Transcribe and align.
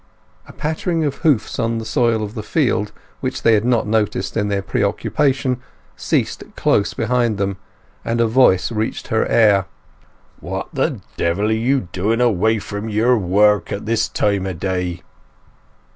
A 0.47 0.51
pattering 0.51 1.03
of 1.03 1.17
hoofs 1.17 1.59
on 1.59 1.77
the 1.77 1.85
soil 1.85 2.23
of 2.23 2.33
the 2.33 2.41
field, 2.41 2.91
which 3.19 3.43
they 3.43 3.53
had 3.53 3.63
not 3.63 3.85
noticed 3.85 4.35
in 4.35 4.47
their 4.47 4.63
preoccupation, 4.63 5.61
ceased 5.95 6.41
close 6.55 6.95
behind 6.95 7.37
them; 7.37 7.57
and 8.03 8.19
a 8.19 8.25
voice 8.25 8.71
reached 8.71 9.09
her 9.09 9.31
ear: 9.31 9.65
"What 10.39 10.69
the 10.73 11.01
devil 11.17 11.49
are 11.49 11.53
you 11.53 11.81
doing 11.81 12.19
away 12.19 12.57
from 12.57 12.89
your 12.89 13.15
work 13.15 13.71
at 13.71 13.85
this 13.85 14.09
time 14.09 14.47
o' 14.47 14.53
day?" 14.53 15.03